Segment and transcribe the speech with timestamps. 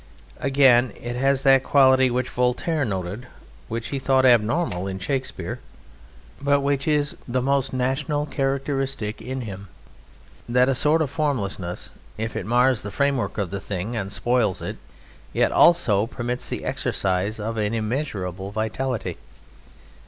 [0.39, 3.27] Again, it has that quality which Voltaire noted,
[3.67, 5.59] which he thought abnormal in Shakespeare,
[6.41, 9.67] but which is the most national characteristic in him,
[10.49, 14.59] that a sort of formlessness, if it mars the framework of the thing and spoils
[14.59, 14.77] it,
[15.33, 19.17] yet also permits the exercise of an immeasurable vitality.